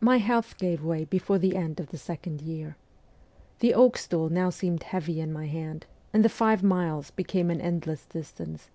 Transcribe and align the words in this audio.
My 0.00 0.18
health 0.18 0.58
gave 0.58 0.84
way 0.84 1.06
before 1.06 1.38
the 1.38 1.56
end 1.56 1.80
of 1.80 1.86
the 1.88 1.96
second 1.96 2.42
year. 2.42 2.76
The 3.60 3.72
oak 3.72 3.96
stool 3.96 4.28
now 4.28 4.50
seemed 4.50 4.82
heavy 4.82 5.18
in 5.18 5.32
my 5.32 5.46
hand, 5.46 5.86
and 6.12 6.22
the 6.22 6.28
five 6.28 6.62
miles 6.62 7.10
became 7.10 7.50
an 7.50 7.62
endless 7.62 8.04
distance. 8.04 8.68